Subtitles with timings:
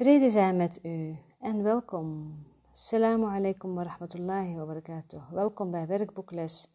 [0.00, 2.36] Vrede zijn met u en welkom.
[2.72, 5.30] Assalamu alaikum wa rahmatullahi wa barakatuh.
[5.30, 6.70] Welkom bij werkboekles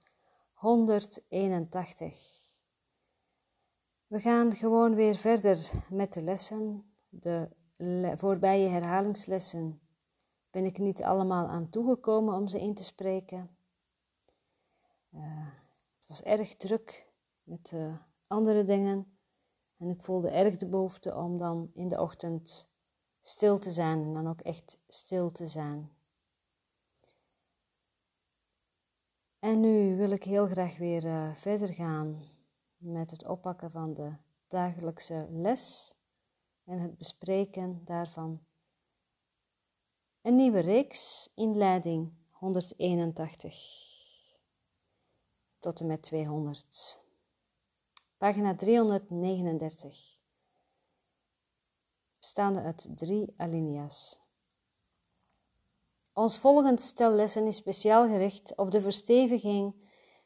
[0.54, 2.18] 181.
[4.08, 6.84] We gaan gewoon weer verder met de lessen.
[7.10, 7.50] De
[8.16, 9.82] voorbije herhalingslessen
[10.52, 13.58] ben ik niet allemaal aan toegekomen om ze in te spreken.
[15.12, 15.48] Uh,
[15.98, 17.12] het was erg druk
[17.44, 19.18] met uh, andere dingen
[19.78, 22.74] en ik voelde erg de behoefte om dan in de ochtend
[23.28, 25.92] stil te zijn en dan ook echt stil te zijn.
[29.40, 32.24] En nu wil ik heel graag weer uh, verder gaan
[32.78, 34.16] met het oppakken van de
[34.48, 35.96] dagelijkse les
[36.64, 38.46] en het bespreken daarvan.
[40.22, 43.56] Een nieuwe reeks, inleiding 181
[45.60, 47.00] tot en met 200.
[48.18, 50.15] Pagina 339
[52.26, 54.20] bestaande uit drie alinea's.
[56.14, 59.76] Ons volgend stel lessen is speciaal gericht op de versteviging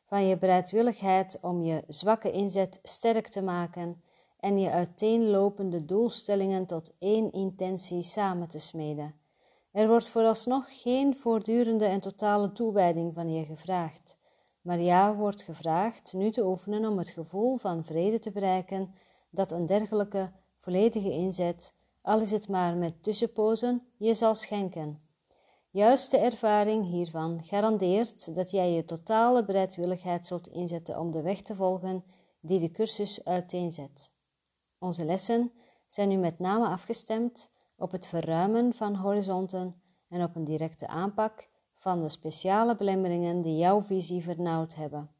[0.05, 4.01] van je bereidwilligheid om je zwakke inzet sterk te maken
[4.39, 9.15] en je uiteenlopende doelstellingen tot één intentie samen te smeden.
[9.71, 14.17] Er wordt vooralsnog geen voortdurende en totale toewijding van je gevraagd,
[14.61, 18.93] maar ja wordt gevraagd nu te oefenen om het gevoel van vrede te bereiken
[19.29, 25.02] dat een dergelijke volledige inzet al is het maar met tussenpozen, je zal schenken.
[25.72, 31.42] Juist de ervaring hiervan garandeert dat jij je totale bereidwilligheid zult inzetten om de weg
[31.42, 32.03] te volgen
[32.39, 34.11] die de cursus uiteenzet.
[34.80, 35.52] Onze lessen
[35.88, 41.50] zijn nu met name afgestemd op het verruimen van horizonten en op een directe aanpak
[41.73, 45.11] van de speciale belemmeringen die jouw visie vernauwd hebben,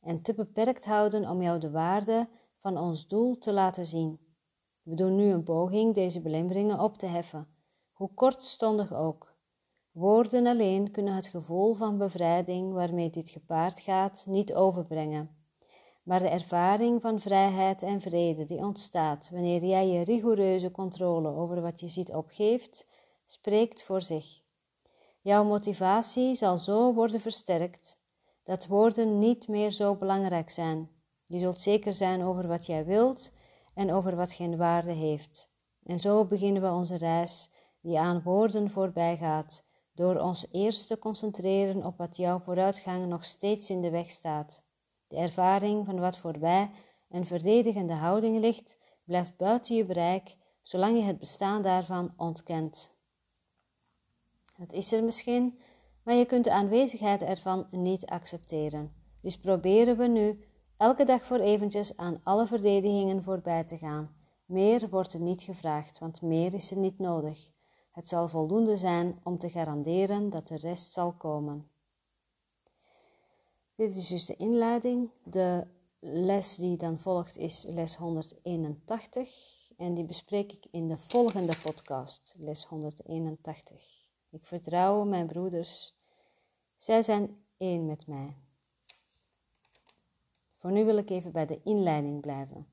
[0.00, 4.21] en te beperkt houden om jou de waarde van ons doel te laten zien.
[4.82, 7.48] We doen nu een poging deze belemmeringen op te heffen,
[7.92, 9.34] hoe kortstondig ook.
[9.90, 15.36] Woorden alleen kunnen het gevoel van bevrijding waarmee dit gepaard gaat niet overbrengen.
[16.02, 21.60] Maar de ervaring van vrijheid en vrede die ontstaat wanneer jij je rigoureuze controle over
[21.60, 22.88] wat je ziet opgeeft,
[23.24, 24.42] spreekt voor zich.
[25.20, 28.00] Jouw motivatie zal zo worden versterkt
[28.44, 30.90] dat woorden niet meer zo belangrijk zijn.
[31.24, 33.32] Je zult zeker zijn over wat jij wilt
[33.74, 35.50] en over wat geen waarde heeft.
[35.84, 37.50] En zo beginnen we onze reis
[37.80, 43.24] die aan woorden voorbij gaat, door ons eerst te concentreren op wat jouw vooruitgang nog
[43.24, 44.62] steeds in de weg staat.
[45.08, 46.70] De ervaring van wat voorbij
[47.08, 52.94] een verdedigende houding ligt, blijft buiten je bereik, zolang je het bestaan daarvan ontkent.
[54.54, 55.58] Het is er misschien,
[56.02, 58.92] maar je kunt de aanwezigheid ervan niet accepteren.
[59.22, 60.44] Dus proberen we nu
[60.82, 64.14] elke dag voor eventjes aan alle verdedigingen voorbij te gaan.
[64.44, 67.52] Meer wordt er niet gevraagd, want meer is er niet nodig.
[67.92, 71.70] Het zal voldoende zijn om te garanderen dat de rest zal komen.
[73.74, 75.10] Dit is dus de inleiding.
[75.24, 75.66] De
[76.00, 82.34] les die dan volgt is les 181 en die bespreek ik in de volgende podcast,
[82.38, 84.08] les 181.
[84.30, 85.94] Ik vertrouw mijn broeders.
[86.76, 88.36] Zij zijn één met mij.
[90.62, 92.66] Voor nu wil ik even bij de inleiding blijven.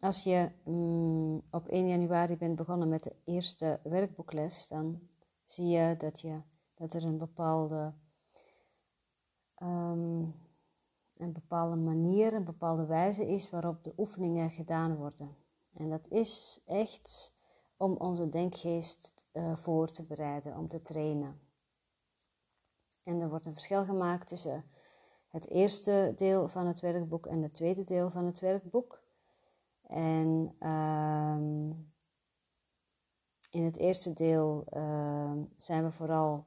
[0.00, 5.00] Als je mm, op 1 januari bent begonnen met de eerste werkboekles, dan
[5.44, 6.40] zie je dat, je,
[6.74, 7.92] dat er een bepaalde,
[9.62, 10.34] um,
[11.16, 15.36] een bepaalde manier, een bepaalde wijze is waarop de oefeningen gedaan worden.
[15.72, 17.34] En dat is echt
[17.76, 21.40] om onze denkgeest uh, voor te bereiden, om te trainen.
[23.02, 24.64] En er wordt een verschil gemaakt tussen
[25.28, 29.02] het eerste deel van het werkboek en het tweede deel van het werkboek.
[29.82, 31.92] En um,
[33.50, 36.46] in het eerste deel uh, zijn we vooral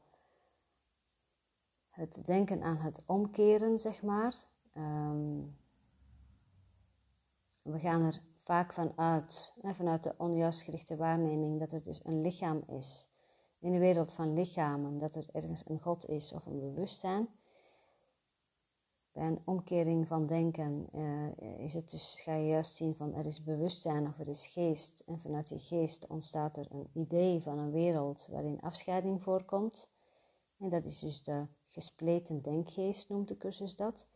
[1.90, 4.36] het denken aan het omkeren, zeg maar.
[4.78, 5.58] Um,
[7.64, 12.64] we gaan er vaak vanuit, vanuit de onjuist gerichte waarneming, dat er dus een lichaam
[12.68, 13.10] is.
[13.60, 17.28] In de wereld van lichamen, dat er ergens een God is of een bewustzijn.
[19.12, 23.26] Bij een omkering van denken uh, is het dus, ga je juist zien van er
[23.26, 25.04] is bewustzijn of er is geest.
[25.06, 29.90] En vanuit die geest ontstaat er een idee van een wereld waarin afscheiding voorkomt.
[30.58, 34.08] En dat is dus de gespleten denkgeest, noemt de cursus dat.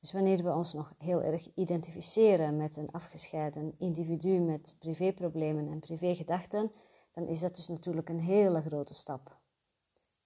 [0.00, 5.80] Dus wanneer we ons nog heel erg identificeren met een afgescheiden individu met privéproblemen en
[5.80, 6.72] privégedachten,
[7.12, 9.40] dan is dat dus natuurlijk een hele grote stap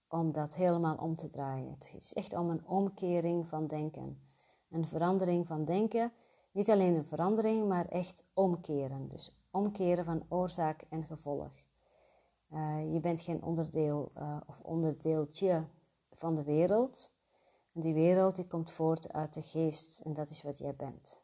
[0.08, 1.70] om dat helemaal om te draaien.
[1.70, 4.20] Het is echt om een omkering van denken.
[4.70, 6.12] Een verandering van denken
[6.52, 9.08] Niet alleen een verandering, maar echt omkeren.
[9.08, 11.52] Dus omkeren van oorzaak en gevolg.
[12.52, 15.64] Uh, je bent geen onderdeel uh, of onderdeeltje
[16.12, 17.12] van de wereld.
[17.72, 21.22] Die wereld die komt voort uit de geest en dat is wat jij bent.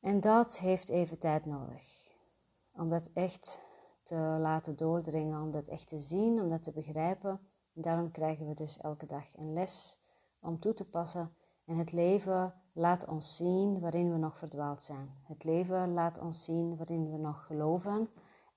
[0.00, 2.12] En dat heeft even tijd nodig.
[2.72, 3.60] Om dat echt
[4.08, 7.40] te laten doordringen, om dat echt te zien, om dat te begrijpen.
[7.74, 9.98] En daarom krijgen we dus elke dag een les
[10.40, 11.32] om toe te passen.
[11.64, 15.10] En het leven laat ons zien waarin we nog verdwaald zijn.
[15.22, 18.08] Het leven laat ons zien waarin we nog geloven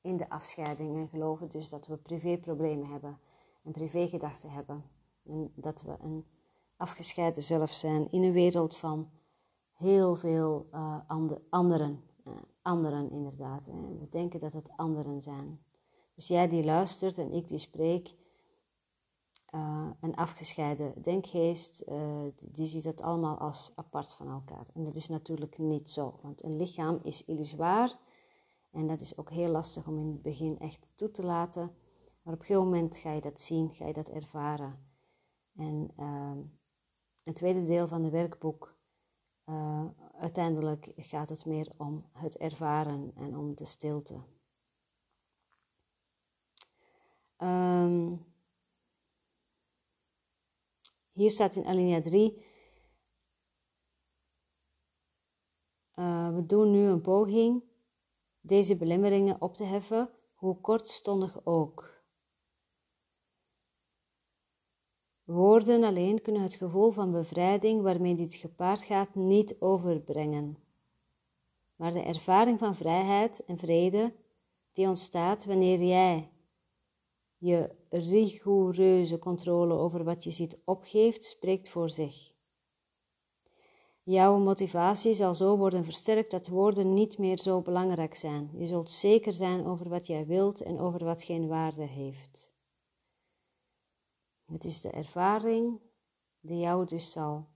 [0.01, 3.19] in de afscheiding en geloven dus dat we privéproblemen hebben
[3.63, 4.83] en privégedachten hebben.
[5.25, 6.25] En dat we een
[6.77, 9.09] afgescheiden zelf zijn in een wereld van
[9.71, 10.97] heel veel uh,
[11.50, 12.09] anderen.
[12.27, 13.65] Uh, anderen inderdaad.
[13.65, 13.97] Hè.
[13.97, 15.63] We denken dat het anderen zijn.
[16.15, 18.15] Dus jij die luistert en ik die spreek,
[19.56, 21.85] uh, een afgescheiden denkgeest,
[22.45, 24.68] die ziet het allemaal als apart van elkaar.
[24.73, 28.00] En dat is natuurlijk niet zo, want een lichaam is illusoir
[28.71, 31.75] en dat is ook heel lastig om in het begin echt toe te laten.
[32.21, 34.89] Maar op een gegeven moment ga je dat zien, ga je dat ervaren.
[35.56, 36.38] En uh,
[37.23, 38.75] het tweede deel van het werkboek,
[39.45, 39.85] uh,
[40.21, 44.21] uiteindelijk gaat het meer om het ervaren en om de stilte.
[47.38, 48.25] Um,
[51.12, 52.45] hier staat in alinea 3.
[55.95, 57.63] Uh, we doen nu een poging
[58.41, 62.00] deze belemmeringen op te heffen, hoe kortstondig ook.
[65.31, 70.57] Woorden alleen kunnen het gevoel van bevrijding waarmee dit gepaard gaat niet overbrengen.
[71.75, 74.13] Maar de ervaring van vrijheid en vrede
[74.72, 76.30] die ontstaat wanneer jij
[77.38, 82.31] je rigoureuze controle over wat je ziet opgeeft, spreekt voor zich.
[84.04, 88.50] Jouw motivatie zal zo worden versterkt dat woorden niet meer zo belangrijk zijn.
[88.54, 92.50] Je zult zeker zijn over wat jij wilt en over wat geen waarde heeft.
[94.51, 95.80] Het is de ervaring
[96.39, 97.48] die jou dus zal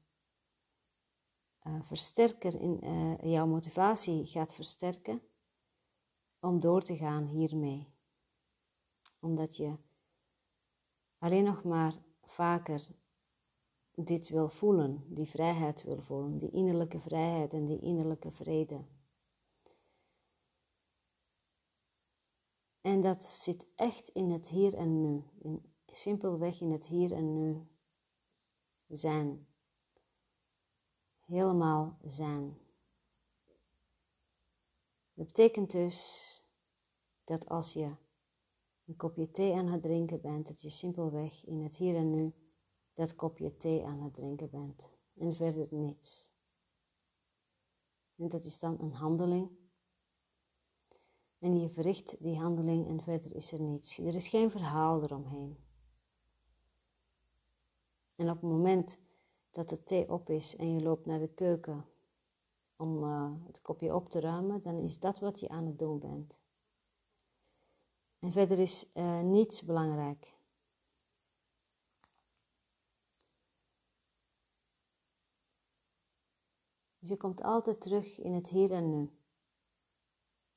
[1.64, 5.22] uh, versterken, in, uh, jouw motivatie gaat versterken
[6.40, 7.94] om door te gaan hiermee.
[9.20, 9.78] Omdat je
[11.18, 12.88] alleen nog maar vaker
[13.92, 18.86] dit wil voelen, die vrijheid wil voelen, die innerlijke vrijheid en die innerlijke vrede.
[22.82, 27.34] En dat zit echt in het hier en nu, in simpelweg in het hier en
[27.34, 27.68] nu
[28.88, 29.48] zijn.
[31.26, 32.58] Helemaal zijn.
[35.14, 36.30] Dat betekent dus
[37.24, 37.98] dat als je
[38.86, 42.34] een kopje thee aan het drinken bent, dat je simpelweg in het hier en nu
[42.94, 46.34] dat kopje thee aan het drinken bent en verder niets.
[48.16, 49.50] En dat is dan een handeling.
[51.40, 53.98] En je verricht die handeling en verder is er niets.
[53.98, 55.65] Er is geen verhaal eromheen.
[58.16, 59.00] En op het moment
[59.50, 61.86] dat de thee op is en je loopt naar de keuken
[62.76, 66.00] om uh, het kopje op te ruimen, dan is dat wat je aan het doen
[66.00, 66.40] bent.
[68.20, 70.34] En verder is uh, niets belangrijk.
[77.00, 79.20] Dus je komt altijd terug in het hier en nu.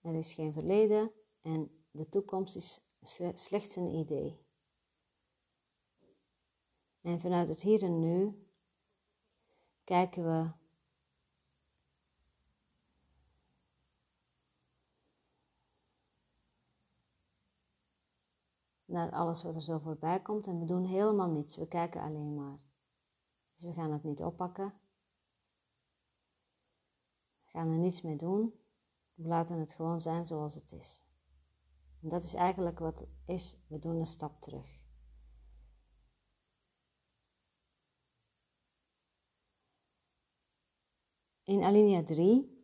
[0.01, 2.81] Er is geen verleden en de toekomst is
[3.35, 4.48] slechts een idee.
[7.09, 8.47] En vanuit het hier en nu
[9.85, 10.51] kijken we
[18.85, 21.57] naar alles wat er zo voorbij komt en we doen helemaal niets.
[21.57, 22.59] We kijken alleen maar.
[23.55, 24.75] Dus we gaan het niet oppakken.
[27.45, 28.55] We gaan er niets mee doen.
[29.15, 31.03] We laten het gewoon zijn zoals het is.
[32.03, 33.57] En dat is eigenlijk wat het is.
[33.67, 34.78] We doen een stap terug.
[41.49, 42.57] In alinea 3.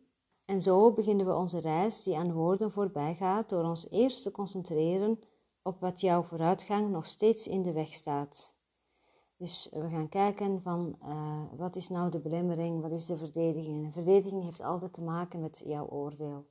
[0.45, 4.31] En zo beginnen we onze reis die aan woorden voorbij gaat door ons eerst te
[4.31, 5.19] concentreren
[5.61, 8.55] op wat jouw vooruitgang nog steeds in de weg staat.
[9.37, 13.93] Dus we gaan kijken van uh, wat is nou de belemmering, wat is de verdediging.
[13.93, 16.47] Verdediging heeft altijd te maken met jouw oordeel.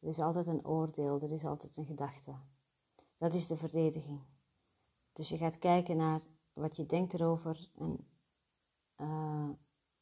[0.00, 2.34] Er is altijd een oordeel, er is altijd een gedachte.
[3.16, 4.20] Dat is de verdediging.
[5.12, 8.06] Dus je gaat kijken naar wat je denkt erover en
[8.96, 9.48] uh,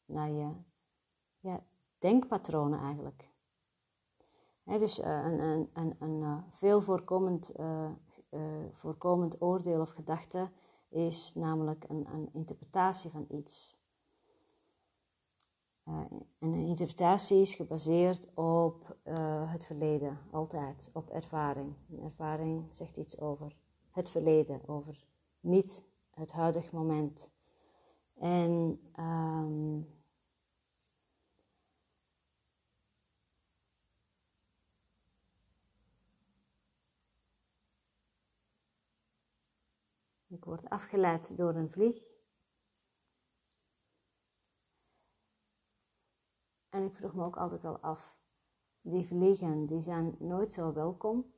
[0.05, 0.51] naar je
[1.97, 3.29] denkpatronen eigenlijk.
[4.63, 7.91] dus uh, een, een, een, een uh, veel voorkomend, uh,
[8.71, 10.49] voorkomend oordeel of gedachte
[10.89, 13.79] is namelijk een, een interpretatie van iets.
[15.83, 18.97] En een interpretatie is gebaseerd op
[19.47, 21.73] het verleden, altijd, op ervaring.
[21.89, 23.55] Een ervaring zegt iets over
[23.91, 25.05] het verleden, over
[25.39, 27.31] niet het huidige moment.
[28.19, 29.86] En um,
[40.37, 42.15] ik word afgeleid door een vlieg.
[46.69, 48.15] En ik vroeg me ook altijd al af,
[48.81, 51.33] die vliegen, die zijn nooit zo welkom.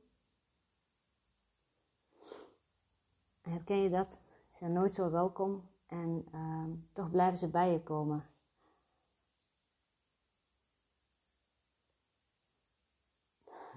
[3.40, 4.10] Herken je dat?
[4.50, 8.28] Ze zijn nooit zo welkom en uh, toch blijven ze bij je komen.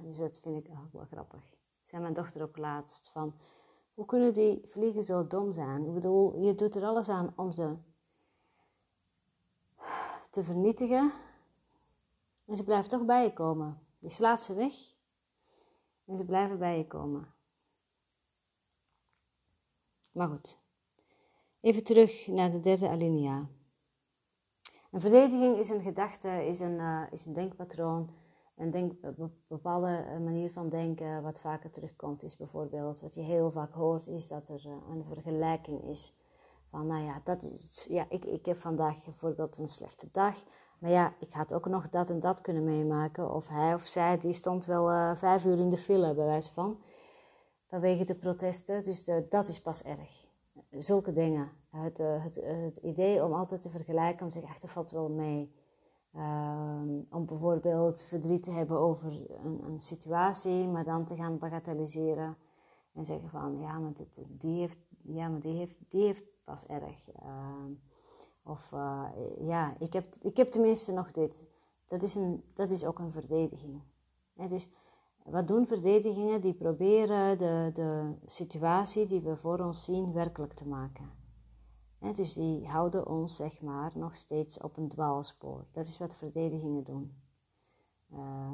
[0.02, 1.44] Dus dat vind ik ook wel grappig.
[1.82, 3.40] Zei mijn dochter ook laatst van,
[3.94, 5.86] hoe kunnen die vliegen zo dom zijn?
[5.86, 7.76] Ik bedoel, je doet er alles aan om ze
[10.30, 11.12] te vernietigen.
[12.46, 13.80] En ze blijven toch bij je komen.
[14.00, 14.74] Je slaat ze weg
[16.06, 17.34] en ze blijven bij je komen.
[20.12, 20.60] Maar goed,
[21.62, 23.48] even terug naar de derde alinea.
[24.92, 28.10] Een verdediging is een gedachte, is een, uh, is een denkpatroon,
[28.56, 28.94] een denk,
[29.48, 32.24] bepaalde eh, manier van denken wat vaker terugkomt.
[32.24, 36.14] Is bijvoorbeeld, wat je heel vaak hoort, is dat er uh, een vergelijking is.
[36.70, 40.44] Van, nou ja, dat is, ja ik, ik heb vandaag bijvoorbeeld een slechte dag.
[40.80, 43.34] Maar ja, ik had ook nog dat en dat kunnen meemaken.
[43.34, 46.82] Of hij of zij, die stond wel vijf uur in de file, bij wijze van
[47.68, 48.84] vanwege de protesten.
[48.84, 50.28] Dus dat is pas erg.
[50.70, 51.52] Zulke dingen.
[51.70, 55.63] Het, het, het, idee om altijd te vergelijken, om zeggen, ach, dat valt wel mee.
[56.16, 59.12] Uh, om bijvoorbeeld verdriet te hebben over
[59.44, 62.38] een, een, situatie, maar dan te gaan bagatelliseren.
[62.94, 66.66] En zeggen van, ja, maar, dit, die, heeft, ja, maar die, heeft, die heeft pas
[66.66, 67.12] erg.
[67.12, 67.72] Ehm,
[68.44, 71.44] of, uh, ja, ik heb, ik heb tenminste nog dit.
[71.88, 73.82] Dat is, een, dat is ook een verdediging.
[74.48, 74.70] dus
[75.24, 76.42] wat doen verdedigingen?
[76.42, 81.23] Die proberen de, de situatie die we voor ons zien werkelijk te maken.
[82.12, 85.66] Dus die houden ons, zeg maar, nog steeds op een dwaalspoor.
[85.72, 87.22] Dat is wat verdedigingen doen.
[88.14, 88.52] Uh,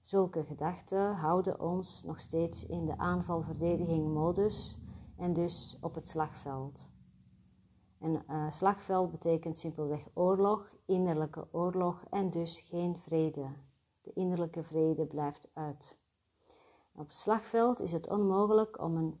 [0.00, 4.80] zulke gedachten houden ons nog steeds in de aanval-verdediging-modus
[5.16, 6.90] en dus op het slagveld.
[7.98, 13.46] En uh, slagveld betekent simpelweg oorlog, innerlijke oorlog en dus geen vrede.
[14.00, 15.98] De innerlijke vrede blijft uit.
[16.92, 19.20] Op het slagveld is het onmogelijk om een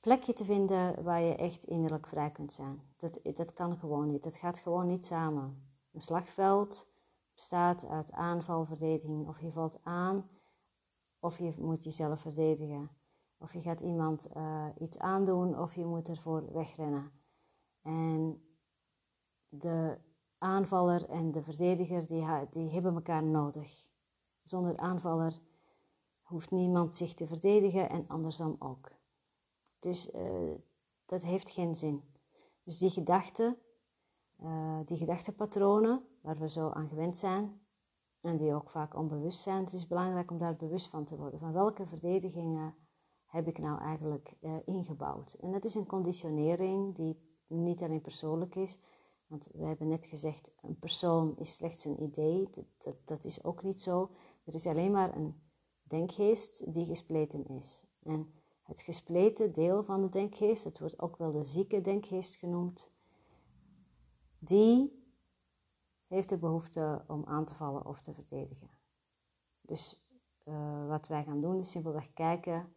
[0.00, 2.82] plekje te vinden waar je echt innerlijk vrij kunt zijn.
[2.96, 4.22] Dat, dat kan gewoon niet.
[4.22, 5.62] Dat gaat gewoon niet samen.
[5.92, 6.86] Een slagveld
[7.34, 9.28] bestaat uit aanval, verdediging.
[9.28, 10.26] Of je valt aan,
[11.20, 12.90] of je moet jezelf verdedigen.
[13.38, 17.10] Of je gaat iemand uh, iets aandoen, of je moet ervoor wegrennen.
[17.82, 18.42] En
[19.48, 19.98] de
[20.38, 23.90] aanvaller en de verdediger, die, die hebben elkaar nodig.
[24.42, 25.38] Zonder aanvaller
[26.22, 28.97] hoeft niemand zich te verdedigen en andersom ook.
[29.78, 30.54] Dus uh,
[31.06, 32.02] dat heeft geen zin.
[32.62, 33.56] Dus die gedachten,
[34.42, 37.60] uh, die gedachtepatronen waar we zo aan gewend zijn
[38.20, 41.38] en die ook vaak onbewust zijn, het is belangrijk om daar bewust van te worden.
[41.38, 42.74] Van welke verdedigingen
[43.26, 45.32] heb ik nou eigenlijk uh, ingebouwd?
[45.32, 48.78] En dat is een conditionering die niet alleen persoonlijk is.
[49.26, 52.48] Want we hebben net gezegd, een persoon is slechts een idee.
[52.50, 54.10] Dat, dat, dat is ook niet zo.
[54.44, 55.40] Er is alleen maar een
[55.82, 57.84] denkgeest die gespleten is.
[58.02, 58.32] En
[58.68, 62.90] het gespleten deel van de denkgeest, het wordt ook wel de zieke denkgeest genoemd,
[64.38, 65.06] die
[66.06, 68.70] heeft de behoefte om aan te vallen of te verdedigen.
[69.60, 70.06] Dus
[70.44, 72.72] uh, wat wij gaan doen is simpelweg kijken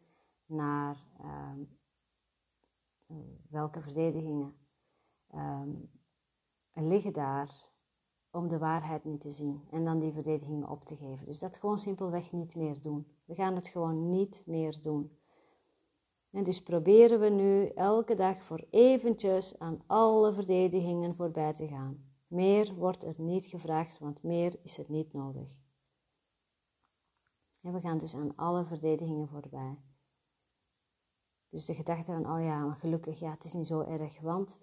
[0.45, 3.17] naar uh,
[3.50, 4.55] welke verdedigingen
[5.36, 5.89] um,
[6.74, 7.69] liggen daar
[8.29, 11.25] om de waarheid niet te zien en dan die verdedigingen op te geven.
[11.25, 13.07] Dus dat gewoon simpelweg niet meer doen.
[13.25, 15.19] We gaan het gewoon niet meer doen.
[16.32, 22.06] En dus proberen we nu elke dag voor eventjes aan alle verdedigingen voorbij te gaan.
[22.28, 25.60] Meer wordt er niet gevraagd, want meer is er niet nodig.
[27.62, 29.78] En we gaan dus aan alle verdedigingen voorbij.
[31.50, 34.60] Dus de gedachte van, oh ja, maar gelukkig, ja, het is niet zo erg, want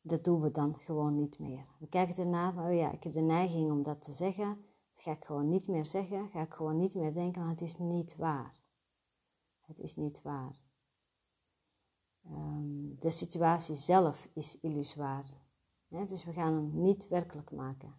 [0.00, 1.66] dat doen we dan gewoon niet meer.
[1.78, 4.58] We kijken ernaar oh ja, ik heb de neiging om dat te zeggen.
[4.94, 7.68] Dat ga ik gewoon niet meer zeggen, ga ik gewoon niet meer denken, want het
[7.68, 8.60] is niet waar.
[9.60, 10.61] Het is niet waar.
[12.30, 15.24] Um, de situatie zelf is illusoir.
[15.88, 17.94] dus we gaan hem niet werkelijk maken.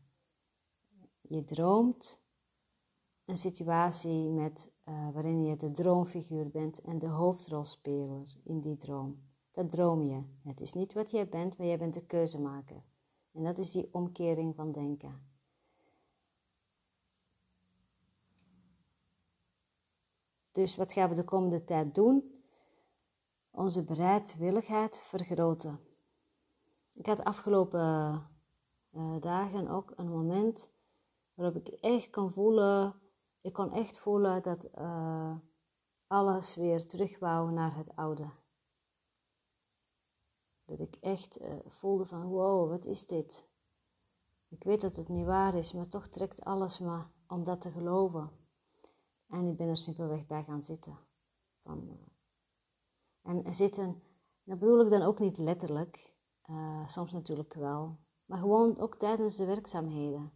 [1.22, 2.20] Je droomt
[3.26, 9.22] een situatie met, uh, waarin je de droomfiguur bent en de hoofdrolspeler in die droom.
[9.52, 10.24] Dat droom je.
[10.44, 12.84] Het is niet wat jij bent, maar jij bent de keuzemaker.
[13.32, 15.32] En dat is die omkering van denken.
[20.52, 22.33] Dus wat gaan we de komende tijd doen?
[23.56, 25.80] Onze bereidwilligheid vergroten.
[26.94, 27.82] Ik had afgelopen
[28.92, 30.72] uh, dagen ook een moment
[31.34, 32.96] waarop ik echt kon voelen,
[33.42, 35.36] ik kon echt voelen dat uh,
[36.08, 38.30] alles weer terug wou naar het oude.
[40.66, 43.48] Dat ik echt uh, voelde van wow, wat is dit?
[44.48, 47.72] Ik weet dat het niet waar is, maar toch trekt alles me om dat te
[47.72, 48.32] geloven.
[49.30, 50.98] En ik ben er simpelweg bij gaan zitten.
[51.56, 52.00] Van,
[53.24, 54.02] en zitten,
[54.44, 56.14] dat bedoel ik dan ook niet letterlijk,
[56.50, 60.32] uh, soms natuurlijk wel, maar gewoon ook tijdens de werkzaamheden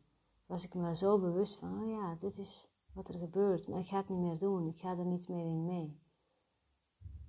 [0.46, 3.88] was ik me zo bewust van, oh ja, dit is wat er gebeurt, maar ik
[3.88, 6.00] ga het niet meer doen, ik ga er niet meer in mee.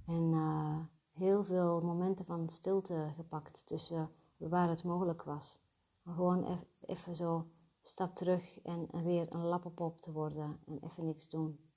[0.06, 0.78] En uh,
[1.10, 5.60] heel veel momenten van stilte gepakt tussen waar het mogelijk was.
[6.04, 7.46] Gewoon even zo
[7.80, 11.67] stap terug en, weer een lappenpop te worden en even niks doen.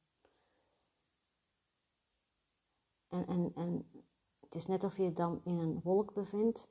[3.11, 3.85] En, en, en
[4.39, 6.67] het is net of je dan in een wolk bevindt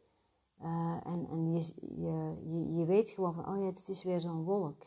[0.62, 4.20] uh, en, en je, je, je, je, weet gewoon van, oh ja, dit is weer
[4.20, 4.85] zo'n wolk.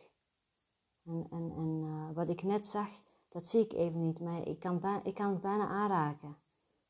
[1.05, 2.89] En, en, en uh, wat ik net zag,
[3.29, 6.38] dat zie ik even niet, maar ik kan, ik kan het bijna aanraken.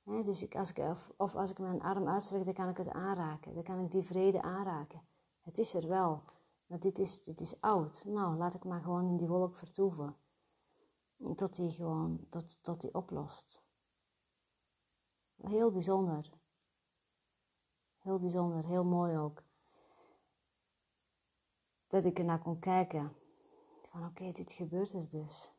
[0.04, 2.78] He, dus ik, als ik, of, of, als ik mijn arm uitstrek, dan kan ik
[2.78, 3.54] het aanraken.
[3.54, 5.02] Dan kan ik die vrede aanraken.
[5.42, 6.24] Het is er wel,
[6.66, 8.04] maar dit is, dit is oud.
[8.06, 10.16] Nou, laat ik maar gewoon in die wolk vertoeven.
[11.36, 13.63] Tot die gewoon, tot, tot die oplost.
[15.36, 16.30] Heel bijzonder.
[17.98, 19.44] Heel bijzonder, heel mooi ook.
[21.88, 23.16] Dat ik er naar kon kijken.
[23.90, 25.54] Van oké, dit gebeurt er dus.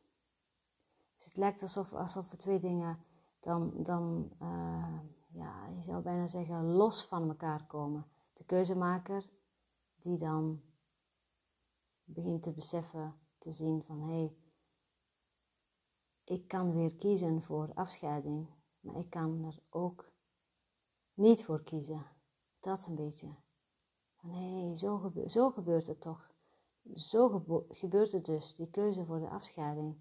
[1.17, 3.03] Dus het lijkt alsof, alsof twee dingen
[3.39, 8.05] dan, dan uh, ja, je zou bijna zeggen, los van elkaar komen.
[8.33, 9.29] De keuzemaker
[9.95, 10.61] die dan
[12.03, 14.35] begint te beseffen, te zien van hé, hey,
[16.23, 18.47] ik kan weer kiezen voor afscheiding,
[18.85, 20.11] maar ik kan er ook
[21.13, 22.05] niet voor kiezen.
[22.59, 23.35] Dat een beetje.
[24.15, 26.31] Van hé, zo, zo gebeurt het toch.
[26.93, 29.95] Zo gebeurt het dus, die keuze voor de afscheiding.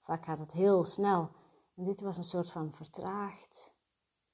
[0.00, 1.30] Vaak gaat het heel snel.
[1.74, 3.74] En dit was een soort van vertraagd.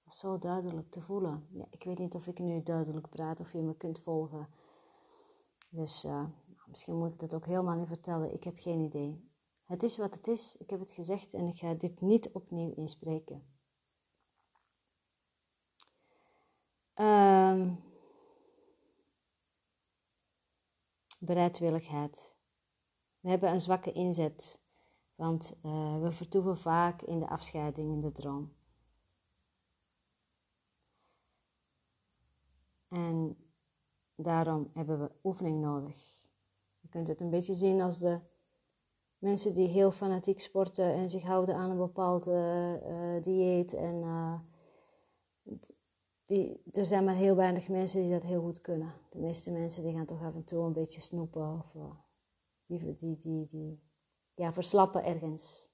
[0.04, 1.46] Was zo duidelijk te voelen.
[1.50, 4.48] Ja, ik weet niet of ik nu duidelijk praat of je me kunt volgen.
[5.68, 6.24] Dus uh,
[6.66, 8.32] misschien moet ik dat ook helemaal niet vertellen.
[8.32, 9.30] Ik heb geen idee.
[9.64, 10.56] Het is wat het is.
[10.56, 13.55] Ik heb het gezegd en ik ga dit niet opnieuw inspreken.
[17.00, 17.84] Um,
[21.18, 22.34] bereidwilligheid.
[23.20, 24.58] We hebben een zwakke inzet,
[25.14, 28.52] want uh, we vertoeven vaak in de afscheiding, in de droom.
[32.88, 33.36] En
[34.14, 35.96] daarom hebben we oefening nodig.
[36.80, 38.20] Je kunt het een beetje zien als de
[39.18, 44.02] mensen die heel fanatiek sporten en zich houden aan een bepaald uh, dieet en
[46.26, 48.92] die, er zijn maar heel weinig mensen die dat heel goed kunnen.
[49.08, 51.90] De meeste mensen die gaan toch af en toe een beetje snoepen of uh,
[52.66, 53.80] die, die, die, die
[54.34, 55.70] ja, verslappen ergens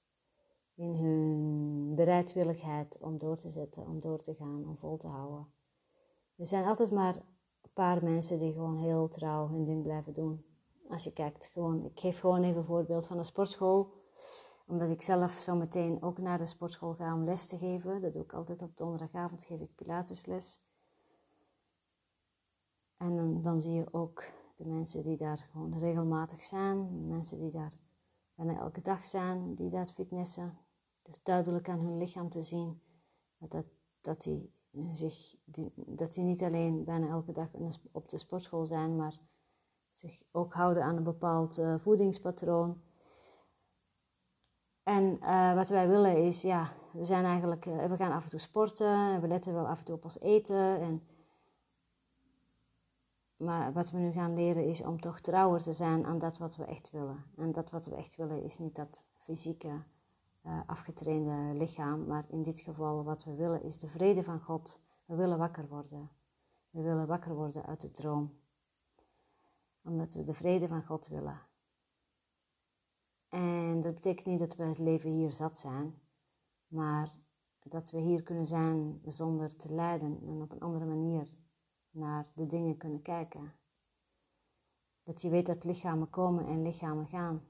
[0.75, 5.47] in hun bereidwilligheid om door te zetten, om door te gaan, om vol te houden.
[6.35, 10.45] Er zijn altijd maar een paar mensen die gewoon heel trouw hun ding blijven doen.
[10.89, 13.91] Als je kijkt, gewoon, ik geef gewoon even een voorbeeld van een sportschool
[14.65, 18.01] omdat ik zelf zo meteen ook naar de sportschool ga om les te geven.
[18.01, 20.61] Dat doe ik altijd op donderdagavond, geef ik pilatesles.
[22.97, 24.23] En dan, zie je ook
[24.55, 27.07] de mensen die daar gewoon regelmatig zijn.
[27.07, 27.77] Mensen die daar
[28.35, 30.57] bijna elke dag zijn, die daar fitnessen.
[31.01, 32.81] Dus duidelijk aan hun lichaam te zien
[33.37, 33.65] dat,
[34.01, 34.53] dat, die
[34.91, 37.49] zich, die, dat die niet alleen bijna elke dag
[37.91, 39.19] op de sportschool zijn, maar
[39.91, 42.81] zich ook houden aan een bepaald uh, voedingspatroon.
[44.83, 48.29] En uh, wat wij willen is, ja, we zijn eigenlijk, uh, we gaan af en
[48.29, 50.79] toe sporten en we letten wel af en toe op ons eten.
[50.79, 51.03] En,
[53.35, 56.55] maar wat we nu gaan leren is om toch trouwer te zijn aan dat wat
[56.55, 57.25] we echt willen.
[57.37, 59.83] En dat wat we echt willen is niet dat fysieke,
[60.45, 64.79] uh, afgetrainde lichaam, maar in dit geval wat we willen is de vrede van God.
[65.05, 66.09] We willen wakker worden.
[66.69, 68.33] We willen wakker worden uit de droom.
[69.83, 71.41] Omdat we de vrede van God willen.
[73.33, 76.01] En dat betekent niet dat we het leven hier zat zijn,
[76.67, 77.13] maar
[77.63, 81.33] dat we hier kunnen zijn zonder te lijden en op een andere manier
[81.89, 83.53] naar de dingen kunnen kijken.
[85.03, 87.43] Dat je weet dat lichamen komen en lichamen gaan.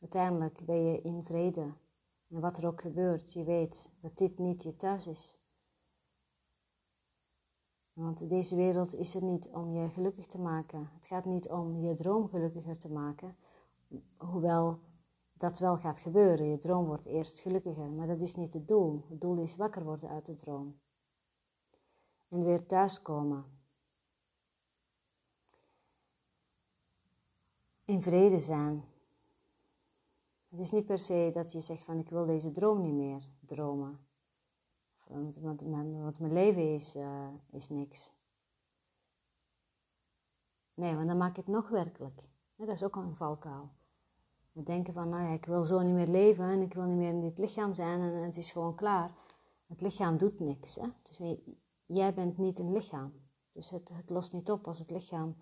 [0.00, 1.72] Uiteindelijk ben je in vrede.
[2.28, 5.38] En wat er ook gebeurt, je weet dat dit niet je thuis is.
[7.92, 10.90] Want deze wereld is er niet om je gelukkig te maken.
[10.94, 13.36] Het gaat niet om je droom gelukkiger te maken,
[14.16, 14.80] hoewel
[15.32, 16.50] dat wel gaat gebeuren.
[16.50, 19.04] Je droom wordt eerst gelukkiger, maar dat is niet het doel.
[19.08, 20.80] Het doel is wakker worden uit de droom.
[22.28, 23.44] En weer thuiskomen.
[27.84, 28.84] In vrede zijn.
[30.48, 33.28] Het is niet per se dat je zegt van ik wil deze droom niet meer
[33.40, 34.06] dromen.
[35.40, 35.64] Want,
[36.20, 38.12] mijn leven is, uh, is niks.
[40.74, 42.28] Nee, want dan maak ik het nog werkelijk.
[42.56, 43.70] Dat is ook een valkuil.
[44.52, 46.96] We denken van, nou ja, ik wil zo niet meer leven en ik wil niet
[46.96, 49.14] meer in dit lichaam zijn en het is gewoon klaar.
[49.66, 50.74] Het lichaam doet niks.
[50.74, 50.88] Hè?
[51.02, 51.36] Dus
[51.86, 53.12] jij bent niet een lichaam.
[53.52, 55.36] Dus het, het lost niet op als het lichaam.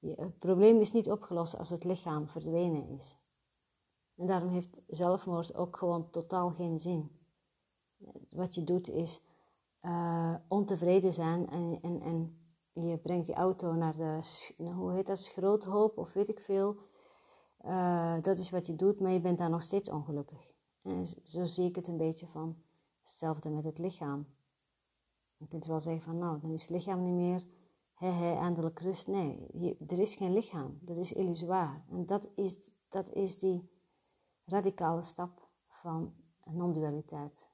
[0.00, 3.18] Het probleem is niet opgelost als het lichaam verdwenen is.
[4.16, 7.10] En daarom heeft zelfmoord ook gewoon totaal geen zin.
[8.30, 9.22] Wat je doet is
[9.82, 12.45] uh, ontevreden zijn en, en, en
[12.84, 14.20] je brengt die auto naar de,
[14.56, 16.76] hoe heet dat, schroothoop of weet ik veel.
[17.64, 20.50] Uh, dat is wat je doet, maar je bent daar nog steeds ongelukkig.
[20.82, 22.56] En zo zie ik het een beetje van
[23.00, 24.26] hetzelfde met het lichaam.
[25.36, 27.46] Je kunt wel zeggen van nou, dan is het lichaam niet meer,
[27.94, 29.06] he, he, eindelijk rust.
[29.06, 31.84] Nee, er is geen lichaam, dat is illusoir.
[31.90, 33.70] En dat is, dat is die
[34.44, 37.48] radicale stap van non-dualiteit.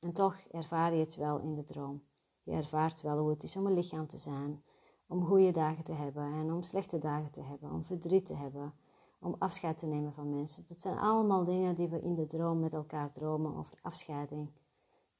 [0.00, 2.08] En toch ervaar je het wel in de droom.
[2.50, 4.62] Je ervaart wel hoe het is om een lichaam te zijn,
[5.06, 8.74] om goede dagen te hebben en om slechte dagen te hebben, om verdriet te hebben,
[9.20, 10.66] om afscheid te nemen van mensen.
[10.66, 14.50] Dat zijn allemaal dingen die we in de droom met elkaar dromen over afscheiding.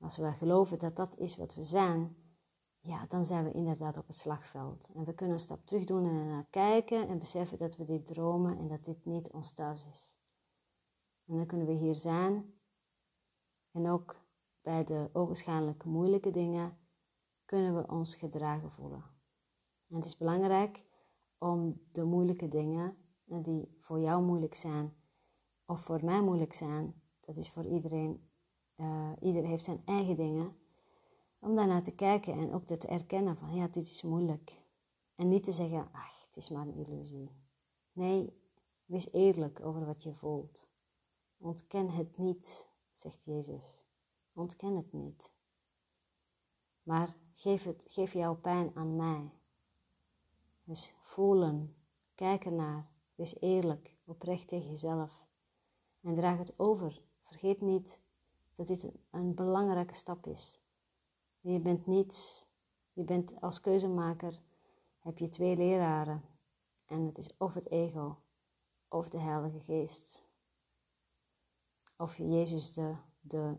[0.00, 2.16] Als we geloven dat dat is wat we zijn,
[2.80, 4.90] ja, dan zijn we inderdaad op het slagveld.
[4.94, 8.06] En we kunnen een stap terug doen en naar kijken en beseffen dat we dit
[8.06, 10.16] dromen en dat dit niet ons thuis is.
[11.26, 12.54] En dan kunnen we hier zijn
[13.70, 14.16] en ook
[14.62, 16.78] bij de ogenschijnlijk moeilijke dingen
[17.50, 19.04] kunnen we ons gedragen voelen.
[19.88, 20.84] En het is belangrijk
[21.38, 24.94] om de moeilijke dingen die voor jou moeilijk zijn
[25.66, 28.30] of voor mij moeilijk zijn, dat is voor iedereen,
[28.76, 30.56] uh, ieder heeft zijn eigen dingen,
[31.38, 34.58] om daarnaar te kijken en ook te erkennen van ja, dit is moeilijk.
[35.14, 37.30] En niet te zeggen, ach, het is maar een illusie.
[37.92, 38.42] Nee,
[38.84, 40.66] wees eerlijk over wat je voelt.
[41.36, 43.84] Ontken het niet, zegt Jezus.
[44.32, 45.32] Ontken het niet.
[46.82, 49.30] Maar geef, het, geef jouw pijn aan mij.
[50.64, 51.76] Dus voelen,
[52.14, 55.26] kijk ernaar, wees eerlijk, oprecht tegen jezelf.
[56.00, 57.02] En draag het over.
[57.22, 58.00] Vergeet niet
[58.54, 60.60] dat dit een, belangrijke stap is.
[61.40, 62.48] Je bent niets.
[62.92, 64.40] Je bent als keuzemaker,
[64.98, 66.24] heb je twee leraren.
[66.86, 68.18] En het is of het ego,
[68.88, 70.22] of de Heilige Geest.
[71.96, 73.56] Of Jezus de, de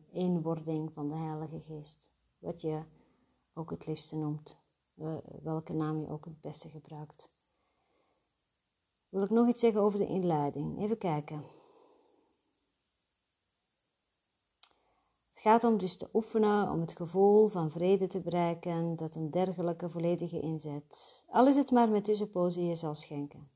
[0.93, 2.09] van de Heilige Geest.
[2.39, 2.83] Wat je
[3.61, 4.57] ook het liefste noemt.
[5.43, 7.31] Welke naam je ook het beste gebruikt.
[9.09, 10.81] Wil ik nog iets zeggen over de inleiding?
[10.81, 11.43] Even kijken.
[15.27, 19.31] Het gaat om dus te oefenen om het gevoel van vrede te bereiken dat een
[19.31, 23.49] dergelijke volledige inzet, al is het maar met tussenpozen, je zal schenken.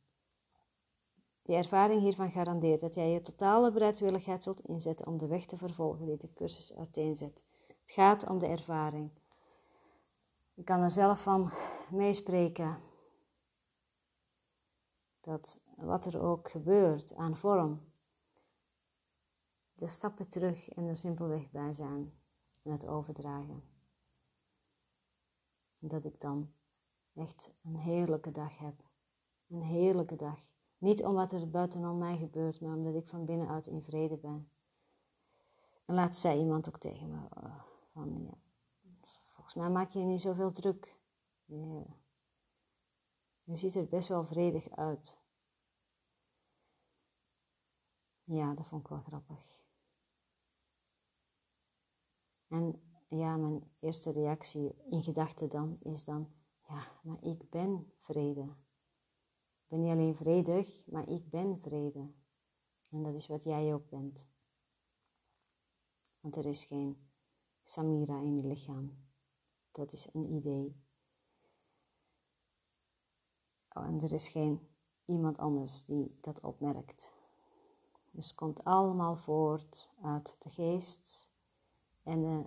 [1.42, 5.58] Die ervaring hiervan garandeert dat jij je totale bereidwilligheid zult inzetten om de weg te
[5.58, 7.44] vervolgen die de cursus uiteenzet.
[7.68, 9.12] Het gaat om de ervaring.
[10.56, 11.52] Ik kan er zelf van
[11.92, 12.82] meespreken
[15.22, 17.82] dat wat er ook gebeurt aan vorm,
[19.74, 22.14] de stappen terug en er simpelweg bij zijn
[22.64, 23.64] en het overdragen.
[25.80, 26.54] En dat ik dan
[27.14, 28.84] echt een heerlijke dag heb.
[29.48, 30.40] Een heerlijke dag.
[30.78, 34.50] Niet omdat er buitenom mij gebeurt, maar omdat ik van binnenuit in vrede ben.
[35.86, 38.38] En laat zei iemand ook tegen me uh, van ja,
[39.56, 41.00] mij maak je niet zoveel druk.
[43.44, 45.18] Je ziet er best wel vredig uit.
[48.24, 49.64] Ja, dat vond ik wel grappig.
[52.48, 56.34] En ja, mijn eerste reactie in gedachten dan is dan,
[56.68, 58.44] ja, maar ik ben vrede.
[59.62, 62.14] Ik ben niet alleen vredig, maar ik ben vrede.
[62.90, 64.28] En dat is wat jij ook bent.
[66.20, 67.10] Want er is geen
[67.64, 69.05] Samira in je lichaam.
[69.76, 70.76] Dat is een idee.
[73.70, 74.68] Oh, en er is geen
[75.06, 77.14] iemand anders die dat opmerkt.
[78.12, 81.30] Dus het komt allemaal voort uit de geest.
[82.04, 82.44] En uh,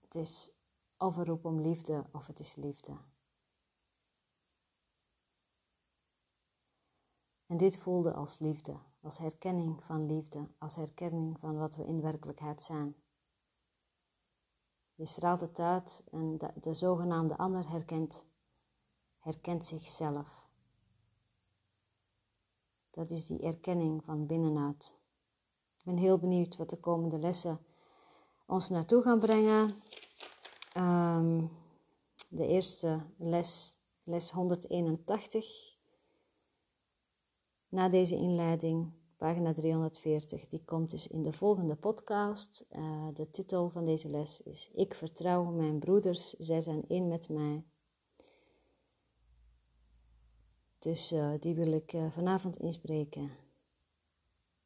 [0.00, 0.50] het is
[0.98, 2.98] of een roep om liefde of het is liefde.
[7.46, 12.00] En dit voelde als liefde, als herkenning van liefde, als herkenning van wat we in
[12.00, 12.94] werkelijkheid zijn.
[15.00, 18.24] Je straalt het uit en de, de zogenaamde ander herkent,
[19.18, 20.48] herkent zichzelf.
[22.90, 24.94] Dat is die erkenning van binnenuit.
[25.78, 27.58] Ik ben heel benieuwd wat de komende lessen
[28.46, 29.70] ons naartoe gaan brengen.
[30.76, 31.50] Um,
[32.28, 35.76] de eerste les, les 181.
[37.68, 42.66] Na deze inleiding, pagina 340, die komt dus in de volgende podcast.
[42.70, 47.28] Uh, de titel van deze les is Ik vertrouw mijn broeders, zij zijn één met
[47.28, 47.64] mij.
[50.78, 53.24] Dus uh, die wil ik uh, vanavond inspreken.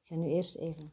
[0.01, 0.93] Ik ga nu eerst even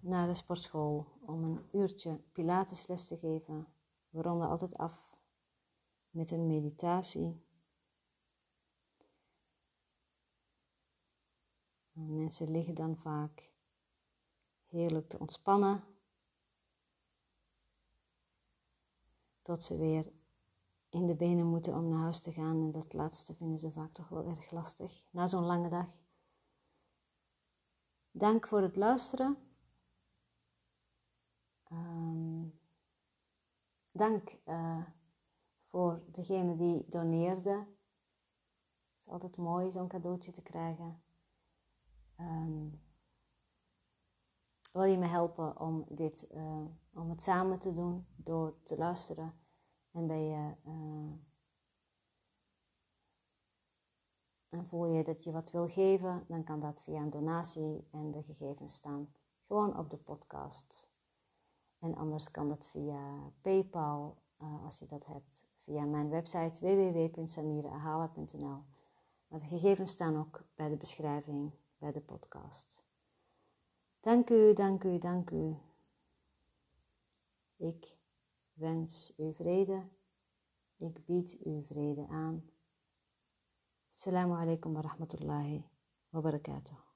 [0.00, 3.66] naar de sportschool om een uurtje Pilatesles te geven.
[4.10, 5.16] We ronden altijd af
[6.10, 7.40] met een meditatie.
[12.08, 13.50] Mensen liggen dan vaak
[14.66, 15.84] heerlijk te ontspannen.
[19.40, 20.12] Tot ze weer
[20.88, 22.60] in de benen moeten om naar huis te gaan.
[22.60, 26.00] En dat laatste vinden ze vaak toch wel erg lastig na zo'n lange dag.
[28.10, 29.36] Dank voor het luisteren.
[31.72, 32.60] Um,
[33.90, 34.86] dank uh,
[35.64, 37.50] voor degene die doneerde.
[37.50, 41.01] Het is altijd mooi zo'n cadeautje te krijgen.
[42.22, 42.80] Um,
[44.72, 49.34] wil je me helpen om, dit, uh, om het samen te doen door te luisteren?
[49.90, 50.54] En ben je.
[50.66, 51.12] Uh,
[54.48, 58.10] en voel je dat je wat wil geven, dan kan dat via een donatie en
[58.10, 59.14] de gegevens staan
[59.46, 60.90] gewoon op de podcast.
[61.78, 68.62] En anders kan dat via PayPal, uh, als je dat hebt, via mijn website www.samireahala.nl.
[69.28, 72.84] Maar de gegevens staan ook bij de beschrijving bij de podcast.
[74.00, 75.56] Dank u, dank u, dank u.
[77.56, 77.96] Ik
[78.52, 79.88] wens u vrede.
[80.76, 82.50] Ik bied u vrede aan.
[83.90, 85.64] Assalamu alaikum wa rahmatullahi
[86.08, 86.91] wa barakatuh.